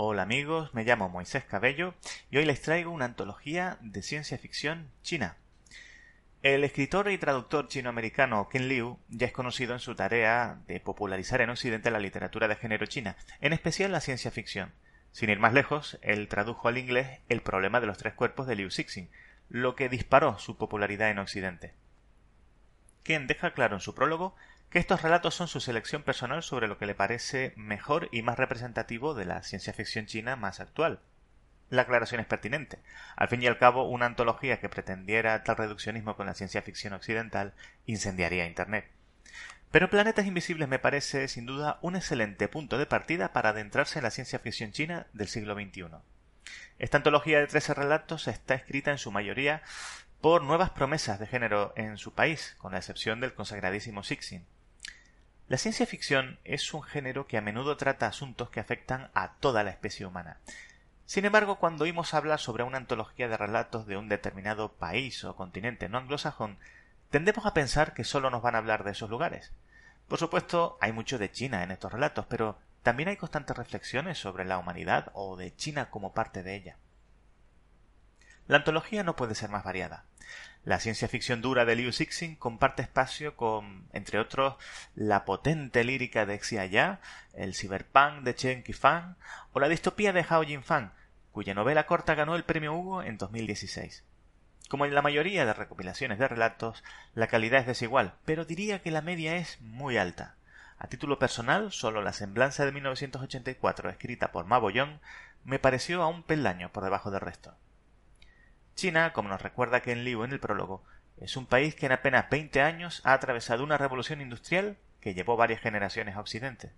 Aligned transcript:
Hola 0.00 0.22
amigos, 0.22 0.72
me 0.74 0.84
llamo 0.84 1.08
Moisés 1.08 1.42
Cabello 1.42 1.92
y 2.30 2.36
hoy 2.36 2.44
les 2.44 2.62
traigo 2.62 2.92
una 2.92 3.06
antología 3.06 3.78
de 3.80 4.00
ciencia 4.02 4.38
ficción 4.38 4.92
china. 5.02 5.38
El 6.44 6.62
escritor 6.62 7.10
y 7.10 7.18
traductor 7.18 7.66
chinoamericano 7.66 8.48
Ken 8.48 8.68
Liu 8.68 9.00
ya 9.08 9.26
es 9.26 9.32
conocido 9.32 9.72
en 9.72 9.80
su 9.80 9.96
tarea 9.96 10.60
de 10.68 10.78
popularizar 10.78 11.40
en 11.40 11.50
Occidente 11.50 11.90
la 11.90 11.98
literatura 11.98 12.46
de 12.46 12.54
género 12.54 12.86
china, 12.86 13.16
en 13.40 13.52
especial 13.52 13.90
la 13.90 13.98
ciencia 13.98 14.30
ficción. 14.30 14.70
Sin 15.10 15.30
ir 15.30 15.40
más 15.40 15.52
lejos, 15.52 15.98
él 16.02 16.28
tradujo 16.28 16.68
al 16.68 16.78
inglés 16.78 17.18
El 17.28 17.42
problema 17.42 17.80
de 17.80 17.88
los 17.88 17.98
tres 17.98 18.14
cuerpos 18.14 18.46
de 18.46 18.54
Liu 18.54 18.70
Cixin, 18.70 19.10
lo 19.48 19.74
que 19.74 19.88
disparó 19.88 20.38
su 20.38 20.56
popularidad 20.56 21.10
en 21.10 21.18
Occidente. 21.18 21.74
Ken 23.02 23.26
deja 23.26 23.50
claro 23.50 23.74
en 23.74 23.80
su 23.80 23.96
prólogo 23.96 24.36
que 24.70 24.78
estos 24.78 25.02
relatos 25.02 25.34
son 25.34 25.48
su 25.48 25.60
selección 25.60 26.02
personal 26.02 26.42
sobre 26.42 26.68
lo 26.68 26.76
que 26.76 26.86
le 26.86 26.94
parece 26.94 27.54
mejor 27.56 28.08
y 28.12 28.22
más 28.22 28.38
representativo 28.38 29.14
de 29.14 29.24
la 29.24 29.42
ciencia 29.42 29.72
ficción 29.72 30.06
china 30.06 30.36
más 30.36 30.60
actual. 30.60 31.00
La 31.70 31.82
aclaración 31.82 32.20
es 32.20 32.26
pertinente. 32.26 32.78
Al 33.16 33.28
fin 33.28 33.42
y 33.42 33.46
al 33.46 33.58
cabo, 33.58 33.88
una 33.88 34.06
antología 34.06 34.60
que 34.60 34.68
pretendiera 34.68 35.42
tal 35.42 35.56
reduccionismo 35.56 36.16
con 36.16 36.26
la 36.26 36.34
ciencia 36.34 36.62
ficción 36.62 36.92
occidental 36.92 37.54
incendiaría 37.86 38.46
Internet. 38.46 38.90
Pero 39.70 39.90
Planetas 39.90 40.26
Invisibles 40.26 40.68
me 40.68 40.78
parece, 40.78 41.28
sin 41.28 41.44
duda, 41.44 41.78
un 41.82 41.96
excelente 41.96 42.48
punto 42.48 42.78
de 42.78 42.86
partida 42.86 43.32
para 43.32 43.50
adentrarse 43.50 43.98
en 43.98 44.04
la 44.04 44.10
ciencia 44.10 44.38
ficción 44.38 44.72
china 44.72 45.06
del 45.12 45.28
siglo 45.28 45.54
XXI. 45.54 45.88
Esta 46.78 46.96
antología 46.96 47.38
de 47.38 47.46
trece 47.46 47.74
relatos 47.74 48.28
está 48.28 48.54
escrita 48.54 48.90
en 48.90 48.98
su 48.98 49.12
mayoría 49.12 49.62
por 50.22 50.42
nuevas 50.42 50.70
promesas 50.70 51.18
de 51.18 51.26
género 51.26 51.74
en 51.76 51.98
su 51.98 52.14
país, 52.14 52.54
con 52.58 52.72
la 52.72 52.78
excepción 52.78 53.20
del 53.20 53.34
consagradísimo 53.34 54.02
Sixin. 54.02 54.46
La 55.48 55.56
ciencia 55.56 55.86
ficción 55.86 56.38
es 56.44 56.74
un 56.74 56.82
género 56.82 57.26
que 57.26 57.38
a 57.38 57.40
menudo 57.40 57.78
trata 57.78 58.06
asuntos 58.06 58.50
que 58.50 58.60
afectan 58.60 59.10
a 59.14 59.32
toda 59.40 59.64
la 59.64 59.70
especie 59.70 60.04
humana. 60.04 60.36
Sin 61.06 61.24
embargo, 61.24 61.58
cuando 61.58 61.84
oímos 61.84 62.12
hablar 62.12 62.38
sobre 62.38 62.64
una 62.64 62.76
antología 62.76 63.28
de 63.28 63.36
relatos 63.38 63.86
de 63.86 63.96
un 63.96 64.10
determinado 64.10 64.72
país 64.72 65.24
o 65.24 65.34
continente 65.36 65.88
no 65.88 65.96
anglosajón, 65.96 66.58
tendemos 67.08 67.46
a 67.46 67.54
pensar 67.54 67.94
que 67.94 68.04
solo 68.04 68.28
nos 68.28 68.42
van 68.42 68.56
a 68.56 68.58
hablar 68.58 68.84
de 68.84 68.90
esos 68.90 69.08
lugares. 69.08 69.50
Por 70.06 70.18
supuesto, 70.18 70.76
hay 70.82 70.92
mucho 70.92 71.16
de 71.16 71.32
China 71.32 71.62
en 71.62 71.70
estos 71.70 71.92
relatos, 71.92 72.26
pero 72.28 72.58
también 72.82 73.08
hay 73.08 73.16
constantes 73.16 73.56
reflexiones 73.56 74.18
sobre 74.18 74.44
la 74.44 74.58
humanidad 74.58 75.10
o 75.14 75.38
de 75.38 75.56
China 75.56 75.88
como 75.88 76.12
parte 76.12 76.42
de 76.42 76.56
ella. 76.56 76.76
La 78.48 78.56
antología 78.56 79.04
no 79.04 79.14
puede 79.14 79.34
ser 79.34 79.50
más 79.50 79.62
variada. 79.62 80.04
La 80.64 80.80
ciencia 80.80 81.06
ficción 81.06 81.42
dura 81.42 81.66
de 81.66 81.76
Liu 81.76 81.92
Cixin 81.92 82.34
comparte 82.34 82.80
espacio 82.80 83.36
con, 83.36 83.86
entre 83.92 84.18
otros, 84.18 84.56
la 84.94 85.26
potente 85.26 85.84
lírica 85.84 86.24
de 86.24 86.38
Xia 86.38 86.64
Ya, 86.64 87.00
el 87.34 87.54
cyberpunk 87.54 88.22
de 88.22 88.34
Chen 88.34 88.62
Qifang 88.62 89.16
o 89.52 89.60
la 89.60 89.68
distopía 89.68 90.14
de 90.14 90.24
Hao 90.26 90.44
Jinfang, 90.44 90.92
cuya 91.30 91.52
novela 91.52 91.84
corta 91.86 92.14
ganó 92.14 92.36
el 92.36 92.44
premio 92.44 92.72
Hugo 92.72 93.02
en 93.02 93.18
2016. 93.18 94.02
Como 94.70 94.86
en 94.86 94.94
la 94.94 95.02
mayoría 95.02 95.44
de 95.44 95.52
recopilaciones 95.52 96.18
de 96.18 96.28
relatos, 96.28 96.82
la 97.14 97.26
calidad 97.26 97.60
es 97.60 97.66
desigual, 97.66 98.14
pero 98.24 98.46
diría 98.46 98.80
que 98.80 98.90
la 98.90 99.02
media 99.02 99.36
es 99.36 99.60
muy 99.60 99.98
alta. 99.98 100.36
A 100.78 100.86
título 100.86 101.18
personal, 101.18 101.70
solo 101.70 102.00
La 102.00 102.14
semblanza 102.14 102.64
de 102.64 102.72
1984, 102.72 103.90
escrita 103.90 104.32
por 104.32 104.46
Young, 104.72 105.00
me 105.44 105.58
pareció 105.58 106.02
a 106.02 106.08
un 106.08 106.22
peldaño 106.22 106.72
por 106.72 106.84
debajo 106.84 107.10
del 107.10 107.20
resto. 107.20 107.54
China, 108.78 109.12
como 109.12 109.28
nos 109.28 109.42
recuerda 109.42 109.80
Ken 109.80 110.04
Liu 110.04 110.22
en 110.22 110.30
el 110.30 110.38
prólogo, 110.38 110.84
es 111.16 111.36
un 111.36 111.46
país 111.46 111.74
que 111.74 111.86
en 111.86 111.90
apenas 111.90 112.30
20 112.30 112.62
años 112.62 113.00
ha 113.02 113.12
atravesado 113.12 113.64
una 113.64 113.76
revolución 113.76 114.20
industrial 114.20 114.76
que 115.00 115.14
llevó 115.14 115.36
varias 115.36 115.60
generaciones 115.60 116.14
a 116.14 116.20
Occidente. 116.20 116.70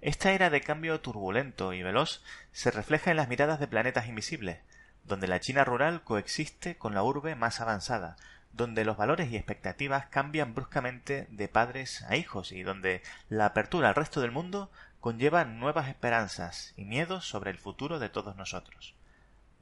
Esta 0.00 0.32
era 0.32 0.50
de 0.50 0.60
cambio 0.60 1.00
turbulento 1.00 1.72
y 1.72 1.84
veloz 1.84 2.24
se 2.50 2.72
refleja 2.72 3.12
en 3.12 3.16
las 3.16 3.28
miradas 3.28 3.60
de 3.60 3.68
planetas 3.68 4.08
invisibles, 4.08 4.58
donde 5.04 5.28
la 5.28 5.38
China 5.38 5.62
rural 5.62 6.02
coexiste 6.02 6.78
con 6.78 6.94
la 6.94 7.04
urbe 7.04 7.36
más 7.36 7.60
avanzada, 7.60 8.16
donde 8.52 8.84
los 8.84 8.96
valores 8.96 9.30
y 9.30 9.36
expectativas 9.36 10.06
cambian 10.06 10.52
bruscamente 10.52 11.28
de 11.30 11.46
padres 11.46 12.02
a 12.08 12.16
hijos 12.16 12.50
y 12.50 12.64
donde 12.64 13.02
la 13.28 13.46
apertura 13.46 13.90
al 13.90 13.94
resto 13.94 14.20
del 14.20 14.32
mundo 14.32 14.72
conlleva 14.98 15.44
nuevas 15.44 15.88
esperanzas 15.88 16.74
y 16.76 16.84
miedos 16.84 17.28
sobre 17.28 17.52
el 17.52 17.58
futuro 17.58 18.00
de 18.00 18.08
todos 18.08 18.34
nosotros. 18.34 18.95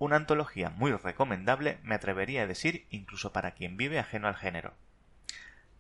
Una 0.05 0.17
antología 0.17 0.69
muy 0.69 0.93
recomendable, 0.93 1.79
me 1.83 1.95
atrevería 1.95 2.43
a 2.43 2.47
decir, 2.47 2.87
incluso 2.91 3.33
para 3.33 3.53
quien 3.53 3.79
vive 3.79 3.99
ajeno 3.99 4.29
al 4.29 4.37
género. 4.37 4.75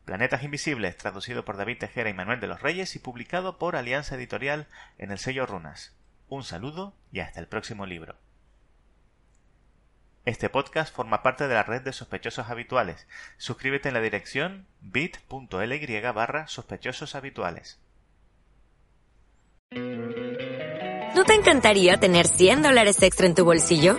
Planetas 0.06 0.42
Invisibles, 0.42 0.96
traducido 0.96 1.44
por 1.44 1.58
David 1.58 1.76
Tejera 1.76 2.08
y 2.08 2.14
Manuel 2.14 2.40
de 2.40 2.46
los 2.46 2.62
Reyes 2.62 2.96
y 2.96 3.00
publicado 3.00 3.58
por 3.58 3.76
Alianza 3.76 4.14
Editorial 4.14 4.66
en 4.96 5.10
el 5.10 5.18
sello 5.18 5.44
Runas. 5.44 5.94
Un 6.30 6.42
saludo 6.42 6.94
y 7.12 7.20
hasta 7.20 7.38
el 7.38 7.48
próximo 7.48 7.84
libro. 7.84 8.16
Este 10.24 10.48
podcast 10.48 10.96
forma 10.96 11.22
parte 11.22 11.46
de 11.46 11.52
la 11.52 11.62
red 11.62 11.82
de 11.82 11.92
sospechosos 11.92 12.48
habituales. 12.48 13.06
Suscríbete 13.36 13.88
en 13.88 13.94
la 13.94 14.00
dirección 14.00 14.66
bit.ly 14.80 16.00
barra 16.14 16.46
sospechosos 16.46 17.14
habituales. 17.14 17.78
¿No 21.14 21.24
te 21.24 21.34
encantaría 21.34 21.98
tener 21.98 22.26
100 22.26 22.62
dólares 22.62 23.02
extra 23.02 23.26
en 23.26 23.34
tu 23.34 23.44
bolsillo? 23.44 23.98